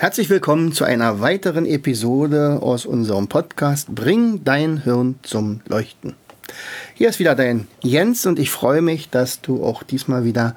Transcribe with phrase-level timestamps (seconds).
[0.00, 6.14] Herzlich willkommen zu einer weiteren Episode aus unserem Podcast Bring dein Hirn zum Leuchten.
[6.94, 10.56] Hier ist wieder dein Jens und ich freue mich, dass du auch diesmal wieder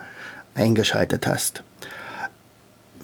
[0.56, 1.62] eingeschaltet hast.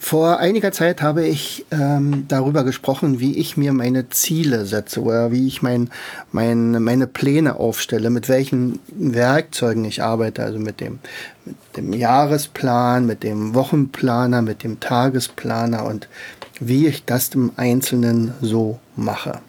[0.01, 5.33] Vor einiger Zeit habe ich ähm, darüber gesprochen, wie ich mir meine Ziele setze oder
[5.33, 5.89] wie ich mein,
[6.31, 10.99] mein, meine Pläne aufstelle, mit welchen Werkzeugen ich arbeite, also mit dem,
[11.43, 16.07] mit dem Jahresplan, mit dem Wochenplaner, mit dem Tagesplaner und
[16.59, 19.39] wie ich das im Einzelnen so mache.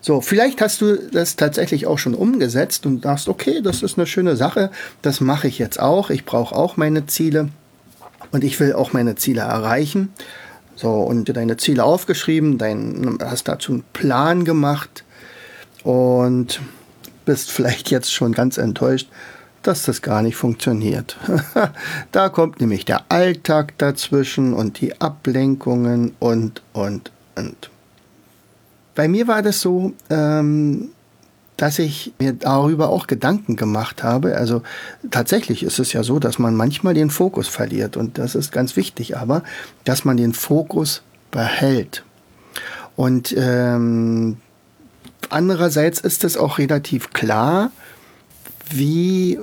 [0.00, 4.06] So, vielleicht hast du das tatsächlich auch schon umgesetzt und sagst, okay, das ist eine
[4.06, 4.70] schöne Sache,
[5.02, 7.48] das mache ich jetzt auch, ich brauche auch meine Ziele
[8.30, 10.12] und ich will auch meine Ziele erreichen.
[10.76, 15.04] So, und deine Ziele aufgeschrieben, dein, hast dazu einen Plan gemacht
[15.84, 16.60] und
[17.24, 19.08] bist vielleicht jetzt schon ganz enttäuscht,
[19.66, 21.16] dass das gar nicht funktioniert.
[22.12, 27.70] da kommt nämlich der Alltag dazwischen und die Ablenkungen und, und, und.
[28.94, 30.90] Bei mir war das so, ähm,
[31.56, 34.36] dass ich mir darüber auch Gedanken gemacht habe.
[34.36, 34.62] Also
[35.10, 38.76] tatsächlich ist es ja so, dass man manchmal den Fokus verliert und das ist ganz
[38.76, 39.42] wichtig, aber
[39.84, 42.04] dass man den Fokus behält.
[42.96, 44.36] Und ähm,
[45.30, 47.70] andererseits ist es auch relativ klar,
[48.70, 49.38] wie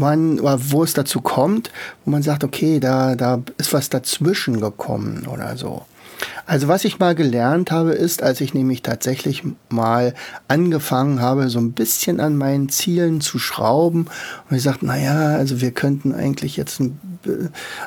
[0.00, 1.70] man, wo es dazu kommt,
[2.04, 5.84] wo man sagt, okay, da, da ist was dazwischen gekommen oder so.
[6.46, 10.14] Also was ich mal gelernt habe, ist, als ich nämlich tatsächlich mal
[10.48, 14.06] angefangen habe, so ein bisschen an meinen Zielen zu schrauben
[14.48, 16.98] und ich sagte, naja, also wir könnten eigentlich jetzt, ein,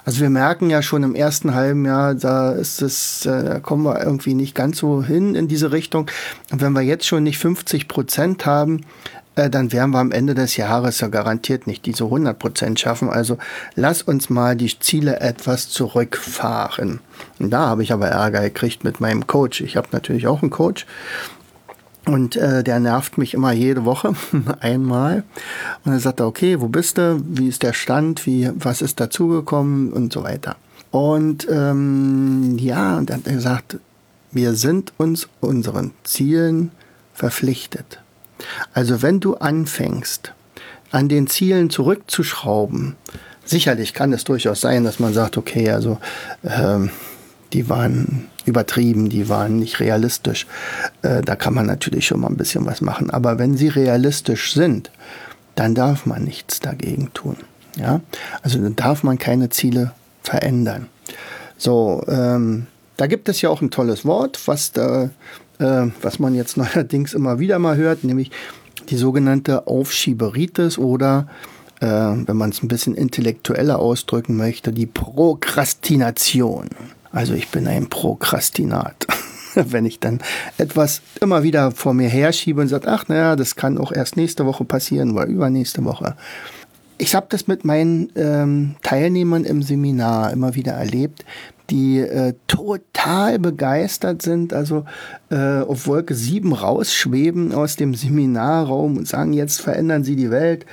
[0.06, 3.84] also wir merken ja schon im ersten halben Jahr, da ist es, äh, da kommen
[3.84, 6.10] wir irgendwie nicht ganz so hin in diese Richtung.
[6.52, 8.82] Und wenn wir jetzt schon nicht 50 Prozent haben,
[9.36, 13.10] äh, dann werden wir am Ende des Jahres ja garantiert nicht diese 100 Prozent schaffen.
[13.10, 13.38] Also
[13.76, 17.00] lass uns mal die Ziele etwas zurückfahren.
[17.40, 19.62] Und da habe ich aber Ärger gekriegt mit meinem Coach.
[19.62, 20.86] Ich habe natürlich auch einen Coach.
[22.06, 24.14] Und äh, der nervt mich immer jede Woche
[24.60, 25.24] einmal.
[25.86, 27.22] Und er sagt, okay, wo bist du?
[27.26, 28.26] Wie ist der Stand?
[28.26, 29.94] Wie, was ist dazugekommen?
[29.94, 30.58] Und so weiter.
[30.92, 33.78] Und ähm, ja, und dann hat er gesagt,
[34.32, 36.72] wir sind uns unseren Zielen
[37.14, 38.03] verpflichtet.
[38.74, 40.34] Also wenn du anfängst,
[40.92, 42.96] an den Zielen zurückzuschrauben,
[43.46, 45.98] sicherlich kann es durchaus sein, dass man sagt, okay, also
[46.44, 46.92] ähm,
[47.52, 50.48] die waren übertrieben, die waren nicht realistisch.
[51.02, 53.10] Äh, da kann man natürlich schon mal ein bisschen was machen.
[53.10, 54.92] Aber wenn sie realistisch sind,
[55.56, 57.38] dann darf man nichts dagegen tun.
[57.76, 58.02] Ja,
[58.42, 60.88] also dann darf man keine Ziele verändern.
[61.58, 62.68] So, ähm,
[62.98, 65.10] da gibt es ja auch ein tolles Wort, was da
[65.60, 68.32] äh, was man jetzt neuerdings immer wieder mal hört, nämlich
[68.90, 71.28] die sogenannte Aufschieberitis oder
[71.80, 76.70] äh, wenn man es ein bisschen intellektueller ausdrücken möchte, die Prokrastination.
[77.12, 79.08] Also ich bin ein Prokrastinat.
[79.56, 80.20] wenn ich dann
[80.58, 84.46] etwas immer wieder vor mir herschiebe und sage, ach naja, das kann auch erst nächste
[84.46, 86.16] Woche passieren oder übernächste Woche.
[86.98, 91.26] Ich habe das mit meinen ähm, Teilnehmern im Seminar immer wieder erlebt,
[91.74, 94.86] die äh, total begeistert sind, also
[95.32, 100.68] äh, auf Wolke 7 rausschweben aus dem Seminarraum und sagen, jetzt verändern sie die Welt.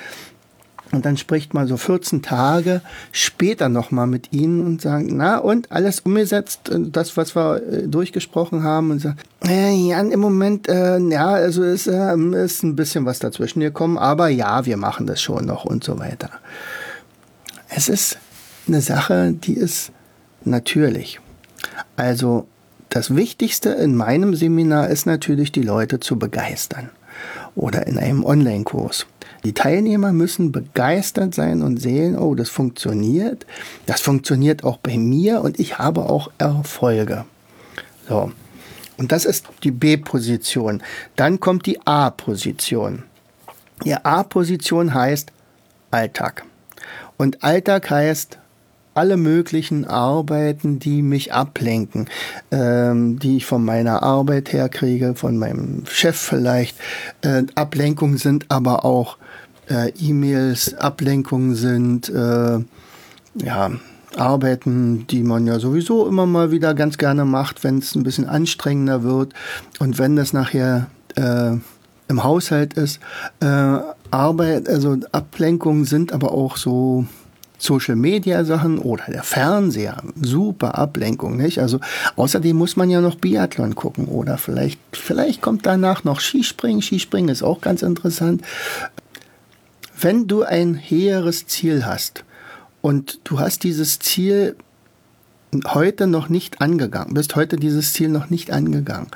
[0.93, 5.72] Und dann spricht man so 14 Tage später nochmal mit ihnen und sagen, na und
[5.72, 9.17] alles umgesetzt, äh, das, was wir äh, durchgesprochen haben und sagen,
[9.49, 13.97] äh, Jan, im Moment, äh, ja, also ist, äh, ist ein bisschen was dazwischen gekommen,
[13.97, 16.28] aber ja, wir machen das schon noch und so weiter.
[17.71, 18.19] Es ist
[18.69, 19.93] eine Sache, die ist
[20.44, 21.20] natürlich.
[21.96, 22.46] Also
[22.88, 26.90] das Wichtigste in meinem Seminar ist natürlich, die Leute zu begeistern.
[27.54, 29.06] Oder in einem Online-Kurs.
[29.44, 33.46] Die Teilnehmer müssen begeistert sein und sehen, oh, das funktioniert.
[33.87, 37.25] Das funktioniert auch bei mir und ich habe auch Erfolge.
[38.08, 38.32] So.
[38.98, 40.82] Und das ist die B-Position.
[41.16, 43.04] Dann kommt die A-Position.
[43.84, 45.32] Die A-Position heißt
[45.90, 46.44] Alltag.
[47.16, 48.38] Und Alltag heißt
[48.94, 52.08] alle möglichen Arbeiten, die mich ablenken,
[52.50, 56.76] ähm, die ich von meiner Arbeit her kriege, von meinem Chef vielleicht.
[57.22, 59.16] Äh, Ablenkungen sind aber auch
[59.69, 62.58] äh, E-Mails, Ablenkungen sind äh,
[63.34, 63.70] ja
[64.16, 68.26] Arbeiten, die man ja sowieso immer mal wieder ganz gerne macht, wenn es ein bisschen
[68.26, 69.34] anstrengender wird
[69.78, 71.52] und wenn das nachher äh,
[72.08, 72.98] im Haushalt ist.
[73.38, 73.78] Äh,
[74.10, 77.06] Arbeit, also Ablenkungen sind aber auch so
[77.61, 80.03] Social Media Sachen oder der Fernseher.
[80.21, 81.59] Super Ablenkung, nicht?
[81.59, 81.79] Also
[82.17, 86.81] außerdem muss man ja noch Biathlon gucken oder vielleicht, vielleicht kommt danach noch Skispringen.
[86.81, 88.43] Skispringen ist auch ganz interessant.
[90.01, 92.25] Wenn du ein höheres Ziel hast
[92.81, 94.57] und du hast dieses Ziel
[95.67, 99.09] heute noch nicht angegangen, bist heute dieses Ziel noch nicht angegangen,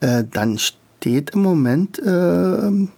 [0.00, 2.88] äh, dann steht im Moment äh,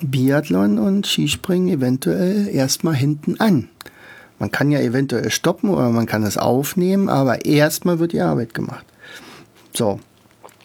[0.00, 3.68] Biathlon und Skispringen eventuell erstmal hinten an.
[4.42, 8.54] Man kann ja eventuell stoppen oder man kann es aufnehmen, aber erstmal wird die Arbeit
[8.54, 8.84] gemacht.
[9.72, 10.00] So.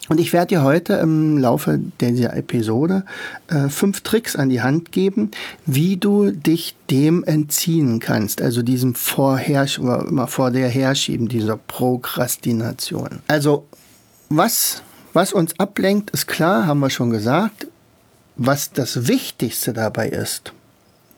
[0.08, 3.04] Und ich werde dir heute im Laufe dieser Episode
[3.48, 5.30] äh, fünf Tricks an die Hand geben,
[5.66, 13.20] wie du dich dem entziehen kannst, also diesem Vorherrsch immer vor der Herschieben, dieser Prokrastination.
[13.28, 13.66] Also
[14.28, 14.82] was,
[15.12, 17.68] was uns ablenkt, ist klar, haben wir schon gesagt
[18.38, 20.52] was das Wichtigste dabei ist,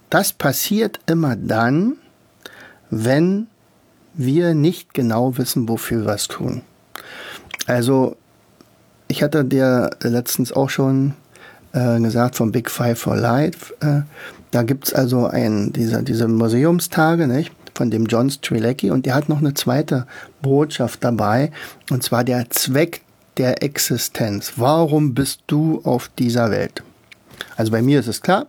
[0.09, 1.99] das passiert immer dann,
[2.91, 3.47] wenn
[4.15, 6.63] wir nicht genau wissen, wofür wir was tun.
[7.67, 8.17] Also,
[9.09, 11.15] ich hatte dir letztens auch schon
[11.73, 13.75] äh, gesagt vom Big Five for Life.
[13.81, 14.03] Äh,
[14.51, 17.53] da gibt es also ein, diese, diese Museumstage, nicht?
[17.81, 20.07] von dem John Strilecki und der hat noch eine zweite
[20.43, 21.51] Botschaft dabei
[21.91, 23.01] und zwar der Zweck
[23.39, 24.53] der Existenz.
[24.57, 26.83] Warum bist du auf dieser Welt?
[27.57, 28.49] Also bei mir ist es klar.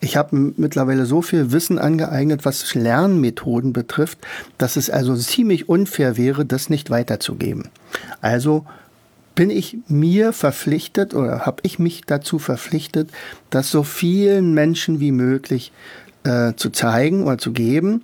[0.00, 4.18] Ich habe mittlerweile so viel Wissen angeeignet, was Lernmethoden betrifft,
[4.56, 7.68] dass es also ziemlich unfair wäre, das nicht weiterzugeben.
[8.22, 8.64] Also
[9.34, 13.10] bin ich mir verpflichtet oder habe ich mich dazu verpflichtet,
[13.50, 15.72] das so vielen Menschen wie möglich
[16.24, 18.02] äh, zu zeigen oder zu geben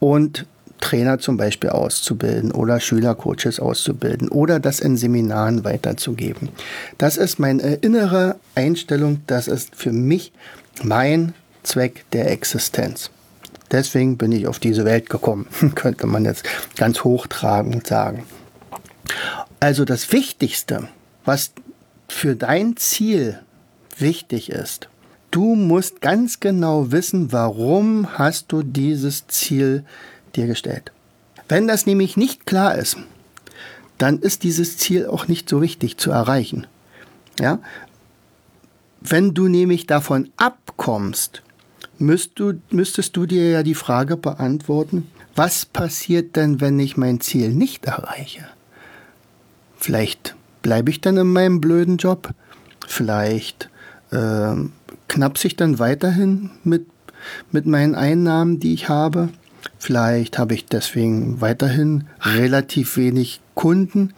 [0.00, 0.46] und
[0.80, 6.50] Trainer zum Beispiel auszubilden oder Schülercoaches auszubilden oder das in Seminaren weiterzugeben.
[6.98, 10.32] Das ist meine innere Einstellung, das ist für mich
[10.84, 13.10] mein Zweck der Existenz.
[13.70, 16.44] Deswegen bin ich auf diese Welt gekommen, könnte man jetzt
[16.76, 18.24] ganz hochtragend sagen.
[19.60, 20.88] Also das Wichtigste,
[21.24, 21.52] was
[22.08, 23.38] für dein Ziel
[23.98, 24.88] wichtig ist,
[25.30, 29.84] du musst ganz genau wissen, warum hast du dieses Ziel
[30.36, 30.92] dir gestellt.
[31.48, 32.96] Wenn das nämlich nicht klar ist,
[33.98, 36.66] dann ist dieses Ziel auch nicht so wichtig zu erreichen.
[37.40, 37.58] Ja?
[39.00, 41.42] Wenn du nämlich davon abkommst,
[41.98, 47.20] müsst du, müsstest du dir ja die Frage beantworten, was passiert denn, wenn ich mein
[47.20, 48.44] Ziel nicht erreiche?
[49.76, 52.34] Vielleicht bleibe ich dann in meinem blöden Job,
[52.86, 53.70] vielleicht
[54.10, 54.54] äh,
[55.06, 56.86] knapse ich dann weiterhin mit,
[57.52, 59.28] mit meinen Einnahmen, die ich habe.
[59.78, 64.12] Vielleicht habe ich deswegen weiterhin relativ wenig Kunden.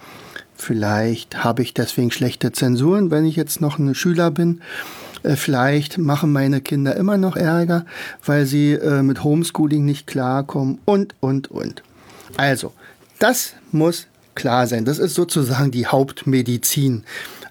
[0.60, 4.60] Vielleicht habe ich deswegen schlechte Zensuren, wenn ich jetzt noch ein Schüler bin.
[5.22, 7.86] Äh, vielleicht machen meine Kinder immer noch Ärger,
[8.26, 11.82] weil sie äh, mit Homeschooling nicht klarkommen und, und, und.
[12.36, 12.74] Also,
[13.18, 14.84] das muss klar sein.
[14.84, 17.04] Das ist sozusagen die Hauptmedizin.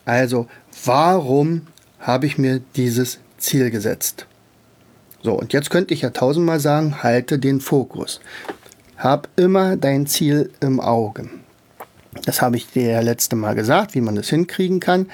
[0.05, 0.47] Also,
[0.85, 1.63] warum
[1.99, 4.27] habe ich mir dieses Ziel gesetzt?
[5.23, 8.21] So, und jetzt könnte ich ja tausendmal sagen, halte den Fokus.
[8.97, 11.27] Hab immer dein Ziel im Auge.
[12.25, 15.07] Das habe ich dir ja letzte Mal gesagt, wie man das hinkriegen kann.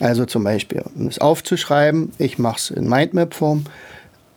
[0.00, 3.64] Also zum Beispiel, um es aufzuschreiben, ich mache es in Mindmap-Form,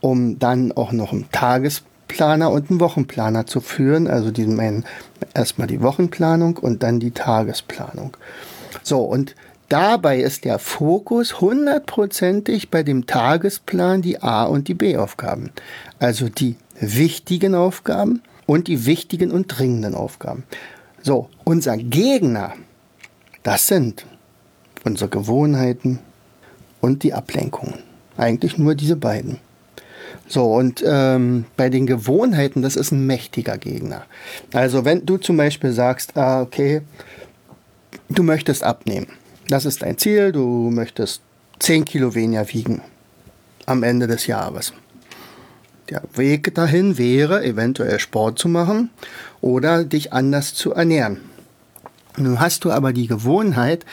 [0.01, 4.07] um dann auch noch einen Tagesplaner und einen Wochenplaner zu führen.
[4.07, 4.85] Also diesen,
[5.33, 8.15] erstmal die Wochenplanung und dann die Tagesplanung.
[8.83, 9.35] So, und
[9.69, 15.51] Dabei ist der Fokus hundertprozentig bei dem Tagesplan die A- und die B-Aufgaben.
[15.99, 20.43] Also die wichtigen Aufgaben und die wichtigen und dringenden Aufgaben.
[21.01, 22.54] So, unser Gegner,
[23.44, 24.06] das sind
[24.84, 26.00] unsere Gewohnheiten
[26.82, 27.80] und die Ablenkungen.
[28.18, 29.39] Eigentlich nur diese beiden.
[30.27, 34.06] So, und ähm, bei den Gewohnheiten, das ist ein mächtiger Gegner.
[34.54, 36.82] Also wenn du zum Beispiel sagst, ah, okay,
[38.10, 39.08] du möchtest abnehmen
[39.50, 40.32] das ist dein Ziel.
[40.32, 41.22] Du möchtest
[41.60, 42.82] 10 Kilo weniger wiegen
[43.66, 44.74] am Ende des Jahres.
[45.89, 48.89] Der Weg dahin wäre, eventuell Sport zu machen
[49.39, 51.22] oder dich anders zu ernähren.
[52.17, 53.86] Nun hast du aber die Gewohnheit,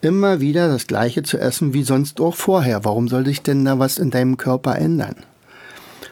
[0.00, 2.84] immer wieder das Gleiche zu essen wie sonst auch vorher.
[2.84, 5.16] Warum soll sich denn da was in deinem Körper ändern?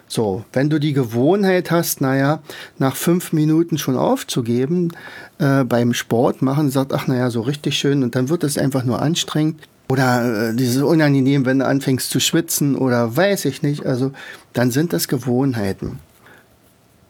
[0.07, 2.41] So, wenn du die Gewohnheit hast, naja,
[2.79, 4.93] nach fünf Minuten schon aufzugeben,
[5.38, 8.85] äh, beim Sport machen, sagt, ach naja, so richtig schön und dann wird es einfach
[8.85, 9.61] nur anstrengend.
[9.88, 13.85] Oder äh, dieses unangenehm, wenn du anfängst zu schwitzen oder weiß ich nicht.
[13.85, 14.12] Also
[14.53, 15.99] dann sind das Gewohnheiten.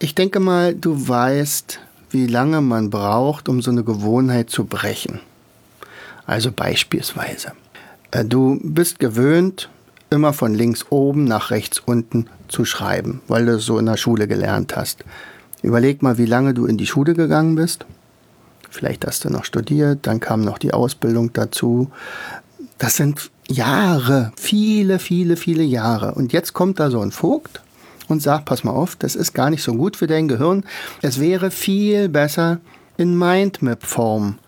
[0.01, 5.21] Ich denke mal, du weißt, wie lange man braucht, um so eine Gewohnheit zu brechen.
[6.27, 7.53] Also beispielsweise,
[8.11, 9.69] äh, du bist gewöhnt,
[10.11, 13.97] immer von links oben nach rechts unten zu schreiben, weil du es so in der
[13.97, 15.05] Schule gelernt hast.
[15.63, 17.87] Überleg mal, wie lange du in die Schule gegangen bist.
[18.71, 21.91] Vielleicht hast du noch studiert, dann kam noch die Ausbildung dazu.
[22.79, 26.15] Das sind Jahre, viele, viele, viele Jahre.
[26.15, 27.63] Und jetzt kommt da so ein Vogt
[28.09, 30.65] und sagt, pass mal auf, das ist gar nicht so gut für dein Gehirn.
[31.03, 32.59] Es wäre viel besser
[32.97, 34.39] in Mindmap-Form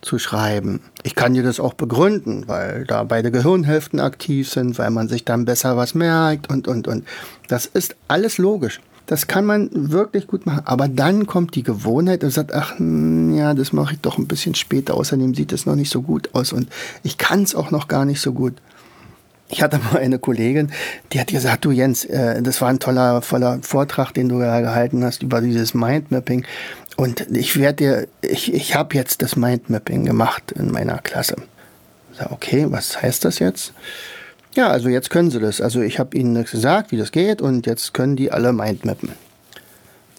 [0.00, 0.80] zu schreiben.
[1.04, 5.24] Ich kann dir das auch begründen, weil da beide Gehirnhälften aktiv sind, weil man sich
[5.24, 7.06] dann besser was merkt und, und, und.
[7.48, 8.80] Das ist alles logisch.
[9.12, 10.62] Das kann man wirklich gut machen.
[10.64, 14.26] Aber dann kommt die Gewohnheit und sagt, ach hm, ja, das mache ich doch ein
[14.26, 14.94] bisschen später.
[14.94, 16.70] Außerdem sieht es noch nicht so gut aus und
[17.02, 18.54] ich kann es auch noch gar nicht so gut.
[19.50, 20.72] Ich hatte mal eine Kollegin,
[21.12, 25.04] die hat gesagt, du Jens, äh, das war ein toller, voller Vortrag, den du gehalten
[25.04, 26.46] hast über dieses Mindmapping.
[26.96, 31.36] Und ich werde dir, ich, ich habe jetzt das Mindmapping gemacht in meiner Klasse.
[32.12, 33.74] Ich sag, okay, was heißt das jetzt?
[34.54, 35.60] Ja, also jetzt können sie das.
[35.60, 39.10] Also ich habe ihnen gesagt, wie das geht und jetzt können die alle Mindmappen.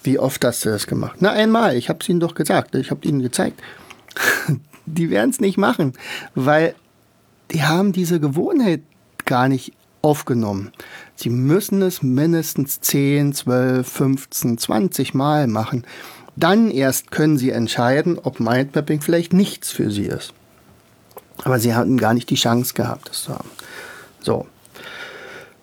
[0.03, 1.17] Wie oft hast du das gemacht?
[1.19, 1.77] Na, einmal.
[1.77, 2.75] Ich habe es ihnen doch gesagt.
[2.75, 3.61] Ich habe ihnen gezeigt.
[4.85, 5.93] die werden es nicht machen,
[6.35, 6.75] weil
[7.51, 8.81] die haben diese Gewohnheit
[9.25, 10.71] gar nicht aufgenommen.
[11.15, 15.85] Sie müssen es mindestens 10, 12, 15, 20 Mal machen.
[16.35, 20.33] Dann erst können Sie entscheiden, ob Mindmapping vielleicht nichts für Sie ist.
[21.43, 23.49] Aber Sie hatten gar nicht die Chance gehabt, das zu haben.
[24.23, 24.47] So,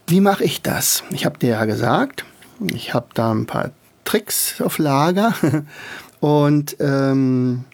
[0.07, 1.03] wie mache ich das?
[1.11, 2.27] Ich habe dir ja gesagt,
[2.75, 3.71] ich habe da ein paar
[4.05, 5.35] Tricks auf Lager
[6.21, 7.65] und ähm,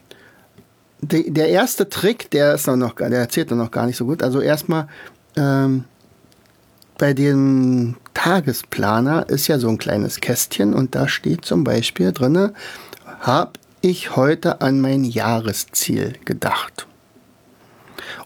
[1.01, 4.23] de, der erste Trick, der ist noch, der erzählt noch gar nicht so gut.
[4.23, 4.87] Also erstmal
[5.35, 5.83] ähm,
[6.97, 12.53] bei dem Tagesplaner ist ja so ein kleines Kästchen und da steht zum Beispiel drin,
[13.19, 13.51] habe
[13.81, 16.87] ich heute an mein Jahresziel gedacht.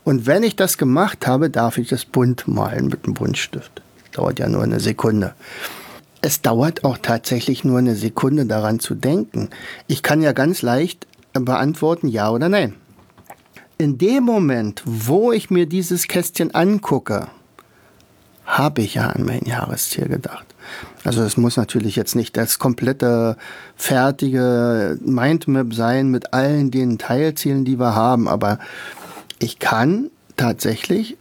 [0.03, 3.81] Und wenn ich das gemacht habe, darf ich das bunt malen mit einem Buntstift.
[4.11, 5.33] Dauert ja nur eine Sekunde.
[6.21, 9.49] Es dauert auch tatsächlich nur eine Sekunde daran zu denken.
[9.87, 12.75] Ich kann ja ganz leicht beantworten, ja oder nein.
[13.77, 17.27] In dem Moment, wo ich mir dieses Kästchen angucke,
[18.45, 20.45] habe ich ja an mein Jahresziel gedacht.
[21.03, 23.37] Also es muss natürlich jetzt nicht das komplette
[23.75, 28.59] fertige Mindmap sein mit allen den Teilzielen, die wir haben, aber
[29.41, 31.17] ich kann tatsächlich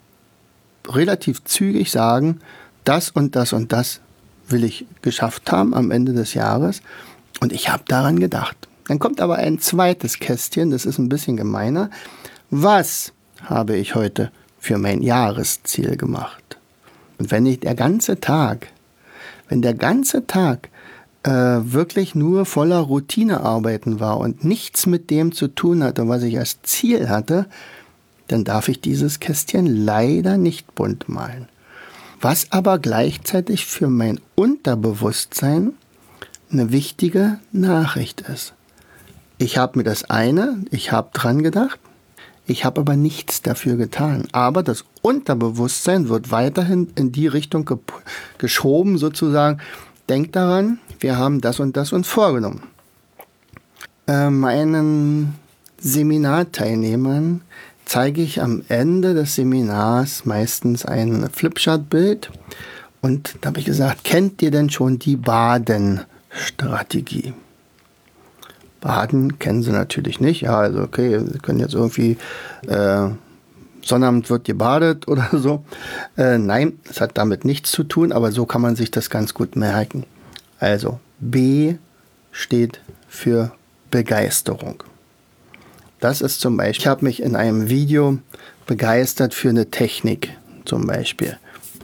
[0.87, 2.41] relativ zügig sagen,
[2.85, 4.01] das und das und das
[4.49, 6.83] will ich geschafft haben am Ende des Jahres
[7.41, 8.57] und ich habe daran gedacht.
[8.89, 11.91] Dann kommt aber ein zweites Kästchen, das ist ein bisschen gemeiner.
[12.51, 13.13] Was
[13.45, 16.59] habe ich heute für mein Jahresziel gemacht?
[17.19, 18.69] Und wenn ich der ganze Tag,
[19.49, 20.69] wenn der ganze Tag
[21.23, 26.39] äh, wirklich nur voller Routinearbeiten war und nichts mit dem zu tun hatte, was ich
[26.39, 27.47] als Ziel hatte,
[28.31, 31.49] dann darf ich dieses Kästchen leider nicht bunt malen.
[32.21, 35.73] Was aber gleichzeitig für mein Unterbewusstsein
[36.53, 38.55] eine wichtige Nachricht ist.
[39.39, 41.81] Ich habe mir das eine, ich habe dran gedacht,
[42.47, 44.29] ich habe aber nichts dafür getan.
[44.33, 47.79] Aber das Unterbewusstsein wird weiterhin in die Richtung ge
[48.39, 49.61] geschoben, sozusagen.
[50.09, 52.65] Denkt daran, wir haben das und das uns vorgenommen.
[54.09, 55.37] Äh, meinen
[55.79, 57.43] Seminarteilnehmern
[57.91, 62.31] zeige ich am Ende des Seminars meistens ein Flipchart-Bild.
[63.01, 67.35] Und da habe ich gesagt, kennt ihr denn schon die Baden-Strategie?
[68.81, 70.43] Baden kennen sie natürlich nicht.
[70.43, 72.17] Ja, also okay, sie können jetzt irgendwie
[72.69, 73.09] äh,
[73.83, 75.65] Sonnabend wird gebadet oder so.
[76.17, 79.35] Äh, nein, das hat damit nichts zu tun, aber so kann man sich das ganz
[79.35, 80.05] gut merken.
[80.61, 81.75] Also B
[82.31, 83.51] steht für
[83.91, 84.85] Begeisterung.
[86.01, 88.19] Das ist zum Beispiel, ich habe mich in einem Video
[88.67, 90.31] begeistert für eine Technik,
[90.65, 91.39] zum Beispiel.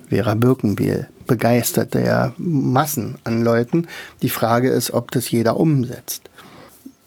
[0.09, 3.89] Vera Birkenbiel begeisterte ja Massen an Leuten.
[4.23, 6.31] Die Frage ist, ob das jeder umsetzt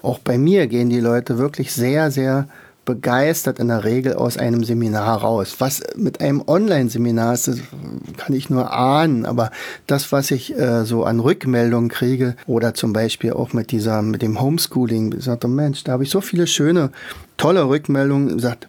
[0.03, 2.47] auch bei mir gehen die Leute wirklich sehr, sehr
[2.89, 5.57] begeistert in der Regel aus einem Seminar raus.
[5.59, 7.61] Was mit einem Online-Seminar ist,
[8.17, 9.51] kann ich nur ahnen, aber
[9.85, 14.23] das, was ich äh, so an Rückmeldungen kriege oder zum Beispiel auch mit dieser, mit
[14.23, 16.89] dem Homeschooling, sagt der Mensch, da habe ich so viele schöne,
[17.37, 18.67] tolle Rückmeldungen, sagt,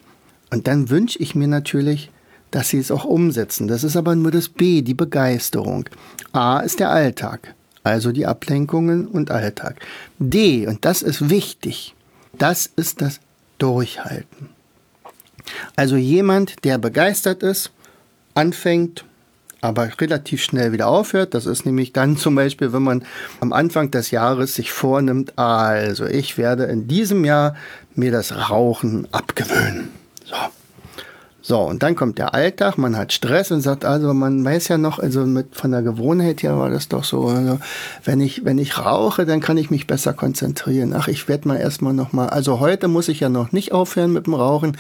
[0.51, 2.11] und dann wünsche ich mir natürlich,
[2.51, 3.69] dass sie es auch umsetzen.
[3.69, 5.89] Das ist aber nur das B, die Begeisterung.
[6.33, 9.77] A ist der Alltag also die Ablenkungen und Alltag.
[10.19, 11.95] D, und das ist wichtig,
[12.37, 13.21] das ist das
[13.61, 14.49] Durchhalten.
[15.77, 17.71] Also jemand, der begeistert ist,
[18.35, 19.05] anfängt,
[19.61, 21.35] aber relativ schnell wieder aufhört.
[21.35, 23.05] Das ist nämlich dann zum Beispiel, wenn man
[23.41, 27.55] am Anfang des Jahres sich vornimmt, also ich werde in diesem Jahr
[27.95, 29.91] mir das Rauchen abgewöhnen.
[30.25, 30.37] So.
[31.51, 34.79] So, und dann kommt der Alltag, man hat Stress und sagt, also man weiß ja
[34.79, 37.59] noch, also mit von der Gewohnheit her war das doch so, also
[38.05, 40.95] wenn ich, wenn ich rauche, dann kann ich mich besser konzentrieren.
[40.97, 44.27] Ach, ich werde mal erstmal nochmal, also heute muss ich ja noch nicht aufhören mit
[44.27, 44.77] dem Rauchen.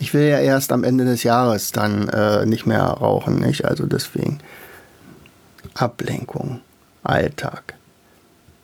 [0.00, 3.64] Ich will ja erst am Ende des Jahres dann äh, nicht mehr rauchen, nicht?
[3.64, 4.40] Also deswegen
[5.74, 6.62] Ablenkung,
[7.04, 7.74] Alltag,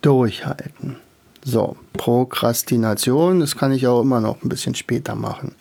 [0.02, 0.96] durchhalten.
[1.44, 5.54] So, Prokrastination, das kann ich auch immer noch ein bisschen später machen.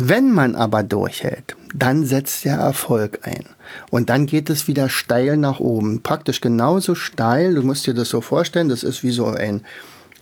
[0.00, 3.46] Wenn man aber durchhält, dann setzt der Erfolg ein.
[3.90, 6.04] Und dann geht es wieder steil nach oben.
[6.04, 7.56] Praktisch genauso steil.
[7.56, 9.62] Du musst dir das so vorstellen, das ist wie so ein,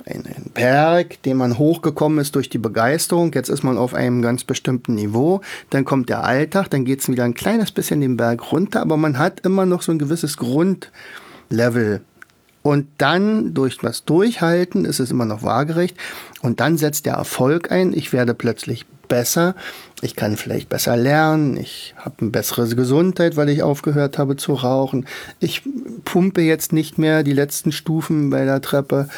[0.06, 3.34] ein, ein Berg, den man hochgekommen ist durch die Begeisterung.
[3.34, 5.42] Jetzt ist man auf einem ganz bestimmten Niveau.
[5.68, 8.96] Dann kommt der Alltag, dann geht es wieder ein kleines bisschen den Berg runter, aber
[8.96, 12.00] man hat immer noch so ein gewisses Grundlevel
[12.66, 15.96] und dann durch das Durchhalten ist es immer noch waagerecht.
[16.42, 17.92] Und dann setzt der Erfolg ein.
[17.92, 19.54] Ich werde plötzlich besser.
[20.02, 21.56] Ich kann vielleicht besser lernen.
[21.56, 25.06] Ich habe eine bessere Gesundheit, weil ich aufgehört habe zu rauchen.
[25.38, 25.62] Ich
[26.04, 29.08] pumpe jetzt nicht mehr die letzten Stufen bei der Treppe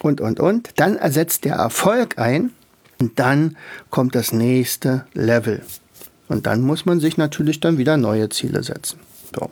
[0.00, 0.70] und, und, und.
[0.76, 2.52] Dann ersetzt der Erfolg ein
[3.00, 3.56] und dann
[3.90, 5.62] kommt das nächste Level.
[6.28, 9.00] Und dann muss man sich natürlich dann wieder neue Ziele setzen.
[9.34, 9.50] So.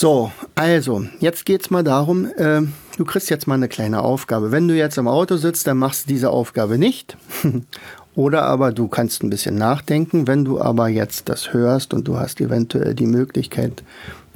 [0.00, 2.60] So, also, jetzt geht es mal darum, äh,
[2.96, 4.52] du kriegst jetzt mal eine kleine Aufgabe.
[4.52, 7.16] Wenn du jetzt im Auto sitzt, dann machst du diese Aufgabe nicht.
[8.14, 10.28] Oder aber du kannst ein bisschen nachdenken.
[10.28, 13.82] Wenn du aber jetzt das hörst und du hast eventuell die Möglichkeit,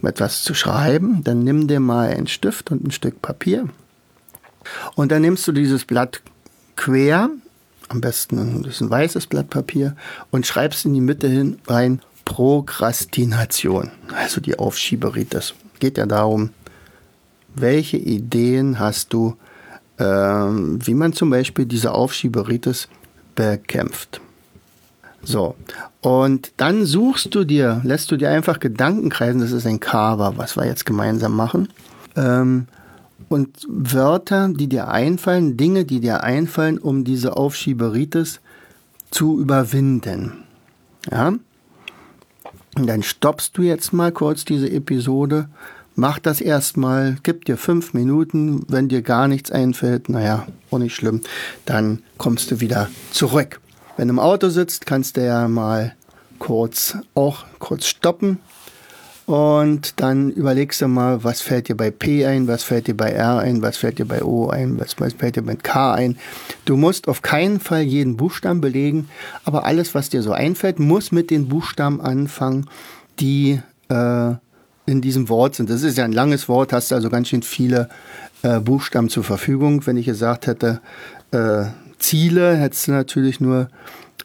[0.03, 3.69] etwas zu schreiben, dann nimm dir mal einen Stift und ein Stück Papier.
[4.97, 6.23] Und dann nimmst du dieses Blatt
[6.75, 7.31] quer,
[7.89, 9.95] am besten ist ein weißes Blatt Papier,
[10.33, 12.01] und schreibst in die Mitte hin rein
[12.33, 15.53] Prokrastination, also die Aufschieberitis.
[15.81, 16.49] Geht ja darum,
[17.55, 19.37] welche Ideen hast du,
[19.99, 22.89] ähm, wie man zum Beispiel diese Aufschieberitis
[23.35, 24.23] bekämpft.
[25.23, 25.57] So,
[26.01, 30.33] und dann suchst du dir, lässt du dir einfach Gedanken kreisen, das ist ein Cover,
[30.39, 31.69] was wir jetzt gemeinsam machen.
[32.17, 32.67] Ähm,
[33.29, 38.41] und Wörter, die dir einfallen, Dinge, die dir einfallen, um diese Aufschieberitis
[39.11, 40.45] zu überwinden.
[41.11, 41.35] Ja?
[42.77, 45.49] Und dann stoppst du jetzt mal kurz diese Episode,
[45.95, 50.95] mach das erstmal, gib dir fünf Minuten, wenn dir gar nichts einfällt, naja, auch nicht
[50.95, 51.21] schlimm,
[51.67, 53.61] dann kommst du wieder zurück.
[53.97, 55.95] Wenn du im Auto sitzt, kannst du ja mal
[56.39, 58.39] kurz auch kurz stoppen
[59.33, 63.13] und dann überlegst du mal, was fällt dir bei P ein, was fällt dir bei
[63.13, 66.19] R ein, was fällt dir bei O ein, was, fällt dir bei K ein.
[66.67, 69.09] Du musst auf keinen Fall jeden Buchstaben belegen,
[69.47, 72.69] aber alles, was dir so einfällt, muss mit den Buchstaben anfangen,
[73.21, 74.35] die äh,
[74.85, 75.71] in diesem Wort sind.
[75.71, 77.89] Das ist ja ein langes Wort, hast also ganz schön viele
[78.43, 79.87] äh, Buchstaben zur Verfügung.
[79.87, 80.83] Wenn ich gesagt hätte,
[81.31, 81.65] äh,
[81.99, 83.71] Ziele, hättest du natürlich nur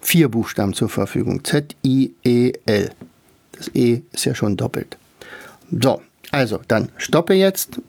[0.01, 1.45] vier Buchstaben zur Verfügung.
[1.45, 2.91] Z-I-E-L.
[3.57, 4.97] Das E ist ja schon doppelt.
[5.71, 7.81] So, also dann stoppe jetzt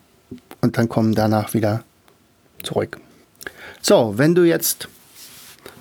[0.61, 1.85] und dann kommen danach wieder
[2.63, 2.99] zurück.
[3.81, 4.89] So, wenn du jetzt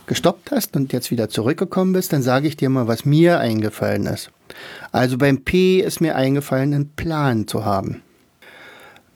[0.06, 4.06] gestoppt hast und jetzt wieder zurückgekommen bist, dann sage ich dir mal, was mir eingefallen
[4.06, 4.32] ist.
[4.92, 8.02] Also beim P ist mir eingefallen, einen Plan zu haben.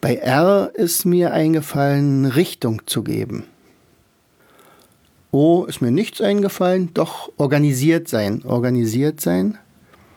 [0.01, 3.45] Bei R ist mir eingefallen, Richtung zu geben.
[5.31, 8.43] O ist mir nichts eingefallen, doch organisiert sein.
[8.43, 9.57] Organisiert sein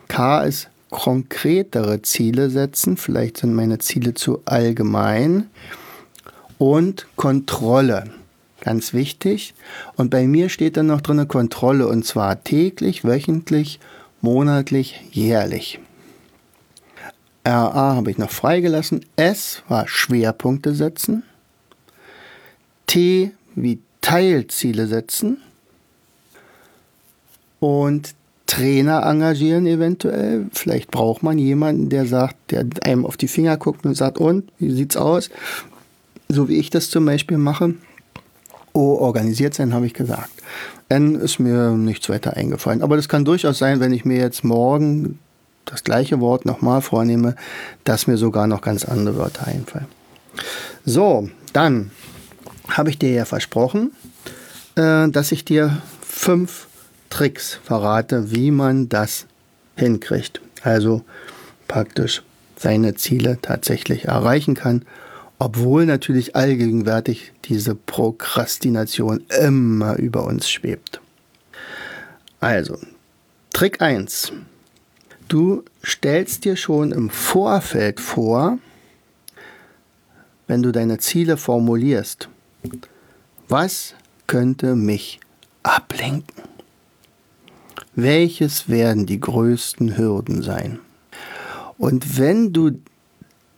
[0.08, 2.96] K ist konkretere Ziele setzen.
[2.96, 5.50] Vielleicht sind meine Ziele zu allgemein.
[6.58, 8.04] Und Kontrolle.
[8.60, 9.54] Ganz wichtig.
[9.96, 13.80] Und bei mir steht dann noch drin Kontrolle und zwar täglich, wöchentlich,
[14.20, 15.80] monatlich, jährlich.
[17.46, 19.04] RA habe ich noch freigelassen.
[19.16, 21.24] S war Schwerpunkte setzen.
[22.86, 25.42] T wie Teilziele setzen.
[27.60, 28.14] Und
[28.46, 30.46] Trainer engagieren eventuell.
[30.52, 34.50] Vielleicht braucht man jemanden, der sagt, der einem auf die Finger guckt und sagt, und,
[34.58, 35.30] wie sieht's aus?
[36.28, 37.74] So wie ich das zum Beispiel mache.
[38.72, 40.30] Oh, organisiert sein, habe ich gesagt.
[40.88, 42.82] N ist mir nichts weiter eingefallen.
[42.82, 45.18] Aber das kann durchaus sein, wenn ich mir jetzt morgen
[45.64, 47.36] das gleiche Wort nochmal vornehme,
[47.84, 49.86] dass mir sogar noch ganz andere Wörter einfallen.
[50.84, 51.90] So, dann
[52.68, 53.92] habe ich dir ja versprochen,
[54.76, 56.66] äh, dass ich dir fünf
[57.14, 59.26] Tricks verrate, wie man das
[59.76, 60.40] hinkriegt.
[60.64, 61.04] Also
[61.68, 62.24] praktisch
[62.56, 64.84] seine Ziele tatsächlich erreichen kann,
[65.38, 71.00] obwohl natürlich allgegenwärtig diese Prokrastination immer über uns schwebt.
[72.40, 72.78] Also,
[73.52, 74.32] Trick 1.
[75.28, 78.58] Du stellst dir schon im Vorfeld vor,
[80.48, 82.28] wenn du deine Ziele formulierst,
[83.48, 83.94] was
[84.26, 85.20] könnte mich
[85.62, 86.53] ablenken?
[87.96, 90.80] Welches werden die größten Hürden sein?
[91.78, 92.72] Und wenn du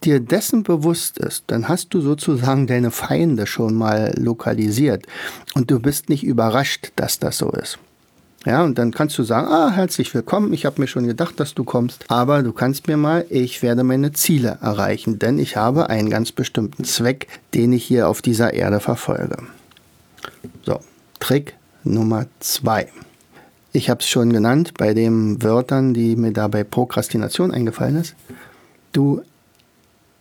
[0.04, 5.06] dir dessen bewusst ist, dann hast du sozusagen deine Feinde schon mal lokalisiert
[5.54, 7.78] und du bist nicht überrascht, dass das so ist.
[8.44, 11.54] Ja, und dann kannst du sagen, ah, herzlich willkommen, ich habe mir schon gedacht, dass
[11.54, 15.90] du kommst, aber du kannst mir mal, ich werde meine Ziele erreichen, denn ich habe
[15.90, 19.38] einen ganz bestimmten Zweck, den ich hier auf dieser Erde verfolge.
[20.64, 20.78] So,
[21.18, 22.88] Trick Nummer zwei.
[23.76, 28.14] Ich habe es schon genannt bei den Wörtern, die mir dabei Prokrastination eingefallen ist.
[28.92, 29.20] Du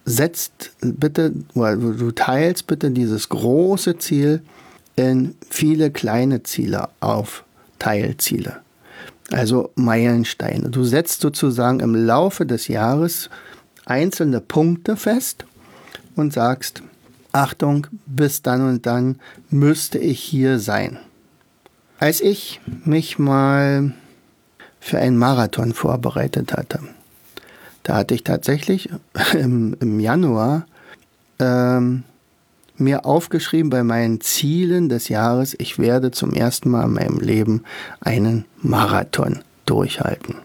[0.03, 4.41] setzt bitte, du teilst bitte dieses große Ziel
[4.97, 7.45] in viele kleine Ziele auf.
[7.79, 8.57] Teilziele.
[9.31, 10.69] Also Meilensteine.
[10.69, 13.29] Du setzt sozusagen im Laufe des Jahres
[13.85, 15.45] einzelne Punkte fest
[16.17, 16.83] und sagst,
[17.31, 19.17] Achtung, bis dann und dann
[19.49, 20.99] müsste ich hier sein.
[21.97, 23.93] Als ich mich mal
[24.79, 26.79] für einen Marathon vorbereitet hatte,
[27.83, 28.89] da hatte ich tatsächlich
[29.33, 30.65] im, im Januar
[31.39, 32.03] ähm,
[32.77, 37.63] mir aufgeschrieben bei meinen Zielen des Jahres, ich werde zum ersten Mal in meinem Leben
[38.01, 40.35] einen Marathon durchhalten.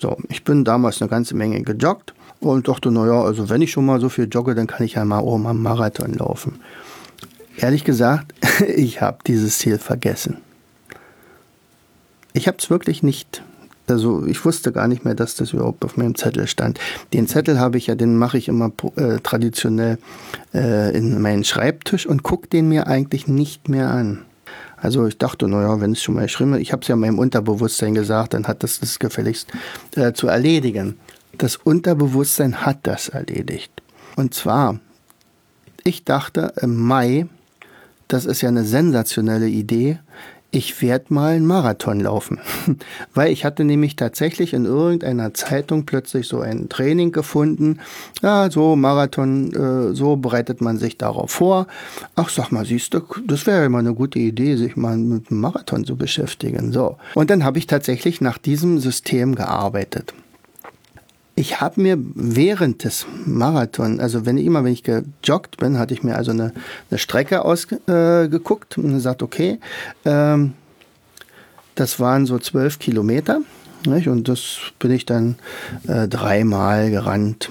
[0.00, 3.86] So, ich bin damals eine ganze Menge gejoggt und dachte, naja, also wenn ich schon
[3.86, 6.60] mal so viel jogge, dann kann ich ja mal mal einen Marathon laufen.
[7.58, 8.34] Ehrlich gesagt,
[8.76, 10.38] ich habe dieses Ziel vergessen.
[12.32, 13.42] Ich habe es wirklich nicht
[13.88, 16.80] also ich wusste gar nicht mehr, dass das überhaupt auf meinem Zettel stand.
[17.12, 19.98] Den Zettel habe ich ja, den mache ich immer äh, traditionell
[20.54, 24.22] äh, in meinen Schreibtisch und gucke den mir eigentlich nicht mehr an.
[24.76, 27.18] Also ich dachte, naja, wenn es schon mal geschrieben ist, ich habe es ja meinem
[27.18, 29.48] Unterbewusstsein gesagt, dann hat das das gefälligst
[29.94, 30.98] äh, zu erledigen.
[31.38, 33.72] Das Unterbewusstsein hat das erledigt.
[34.16, 34.80] Und zwar,
[35.84, 37.26] ich dachte im Mai,
[38.08, 39.98] das ist ja eine sensationelle Idee,
[40.52, 42.38] ich werde mal einen Marathon laufen.
[43.14, 47.80] Weil ich hatte nämlich tatsächlich in irgendeiner Zeitung plötzlich so ein Training gefunden.
[48.22, 51.66] Ja, so Marathon, äh, so bereitet man sich darauf vor.
[52.14, 55.30] Ach, sag mal, siehst du, das wäre ja mal eine gute Idee, sich mal mit
[55.30, 56.72] einem Marathon zu beschäftigen.
[56.72, 56.96] So.
[57.14, 60.14] Und dann habe ich tatsächlich nach diesem System gearbeitet
[61.36, 66.02] ich habe mir während des Marathon, also wenn immer wenn ich gejoggt bin, hatte ich
[66.02, 66.52] mir also eine,
[66.90, 69.60] eine Strecke ausgeguckt äh, und gesagt, okay,
[70.06, 70.54] ähm,
[71.74, 73.42] das waren so zwölf Kilometer
[73.84, 74.08] nicht?
[74.08, 75.36] und das bin ich dann
[75.86, 77.50] äh, dreimal gerannt.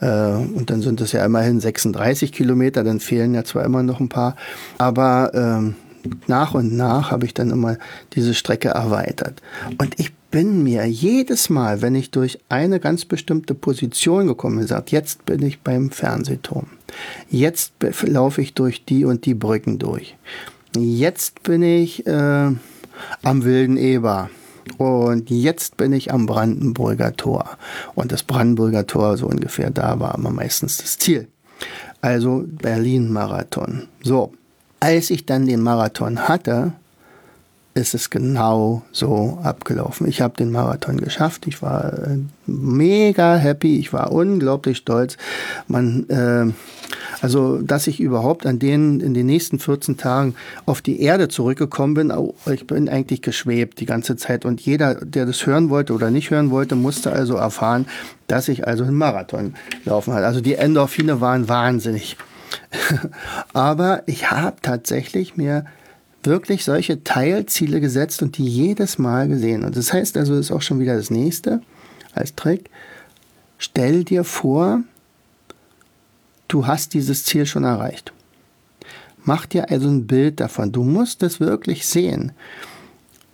[0.00, 4.00] Äh, und dann sind es ja immerhin 36 Kilometer, dann fehlen ja zwar immer noch
[4.00, 4.36] ein paar,
[4.76, 5.74] aber ähm,
[6.26, 7.76] nach und nach habe ich dann immer
[8.14, 9.42] diese Strecke erweitert.
[9.78, 14.66] Und ich bin mir jedes Mal, wenn ich durch eine ganz bestimmte Position gekommen bin,
[14.66, 16.66] sagt, jetzt bin ich beim Fernsehturm.
[17.30, 20.16] Jetzt laufe ich durch die und die Brücken durch.
[20.76, 22.10] Jetzt bin ich äh,
[23.22, 24.30] am Wilden Eber.
[24.76, 27.56] Und jetzt bin ich am Brandenburger Tor.
[27.94, 31.28] Und das Brandenburger Tor, so ungefähr, da war immer meistens das Ziel.
[32.02, 33.88] Also Berlin-Marathon.
[34.02, 34.32] So,
[34.80, 36.72] als ich dann den Marathon hatte,
[37.78, 40.08] ist es genau so abgelaufen.
[40.08, 41.46] Ich habe den Marathon geschafft.
[41.46, 43.78] Ich war äh, mega happy.
[43.78, 45.16] Ich war unglaublich stolz.
[45.68, 46.52] Man, äh,
[47.20, 50.34] also, dass ich überhaupt an den in den nächsten 14 Tagen
[50.66, 52.12] auf die Erde zurückgekommen bin.
[52.52, 54.44] Ich bin eigentlich geschwebt die ganze Zeit.
[54.44, 57.86] Und jeder, der das hören wollte oder nicht hören wollte, musste also erfahren,
[58.26, 60.26] dass ich also einen Marathon laufen hatte.
[60.26, 62.16] Also die Endorphine waren wahnsinnig.
[63.52, 65.64] Aber ich habe tatsächlich mir
[66.22, 69.64] wirklich solche Teilziele gesetzt und die jedes Mal gesehen.
[69.64, 71.62] Und das heißt also, das ist auch schon wieder das nächste
[72.12, 72.70] als Trick.
[73.58, 74.82] Stell dir vor,
[76.48, 78.12] du hast dieses Ziel schon erreicht.
[79.24, 80.72] Mach dir also ein Bild davon.
[80.72, 82.32] Du musst es wirklich sehen.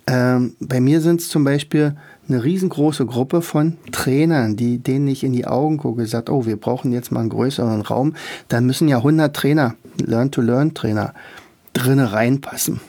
[0.07, 1.95] Ähm, bei mir sind es zum Beispiel
[2.27, 6.57] eine riesengroße Gruppe von Trainern, die, denen ich in die Augen gucke, sagt, oh, wir
[6.57, 8.15] brauchen jetzt mal einen größeren Raum.
[8.47, 11.13] Dann müssen ja 100 Trainer, Learn-to-Learn-Trainer,
[11.73, 12.79] drinne reinpassen.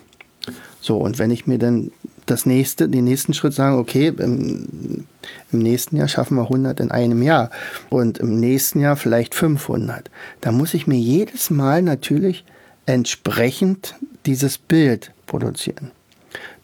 [0.81, 1.91] So, und wenn ich mir dann
[2.27, 5.05] das nächste, den nächsten Schritt sage, okay, im,
[5.53, 7.51] im, nächsten Jahr schaffen wir 100 in einem Jahr
[7.89, 12.45] und im nächsten Jahr vielleicht 500, dann muss ich mir jedes Mal natürlich
[12.85, 13.95] entsprechend
[14.27, 15.91] dieses Bild produzieren.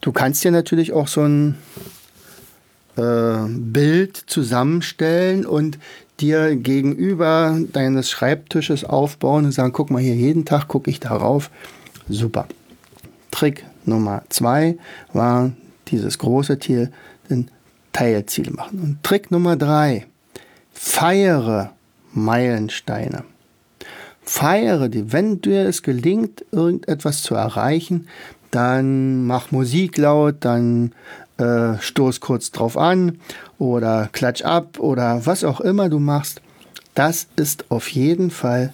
[0.01, 1.57] Du kannst dir natürlich auch so ein
[2.97, 5.79] äh, Bild zusammenstellen und
[6.21, 11.51] dir gegenüber deines Schreibtisches aufbauen und sagen, guck mal hier, jeden Tag gucke ich darauf
[12.09, 12.47] Super.
[13.31, 14.77] Trick Nummer zwei
[15.13, 15.53] war
[15.89, 16.91] dieses große Tier
[17.29, 17.49] in
[17.93, 18.81] Teilziele machen.
[18.81, 20.07] Und Trick Nummer drei,
[20.73, 21.73] feiere
[22.13, 23.25] Meilensteine.
[24.23, 25.13] Feiere die.
[25.13, 28.07] Wenn dir es gelingt, irgendetwas zu erreichen,
[28.51, 30.93] dann mach Musik laut, dann
[31.38, 33.18] äh, stoß kurz drauf an
[33.59, 36.40] oder klatsch ab oder was auch immer du machst.
[36.95, 38.73] Das ist auf jeden Fall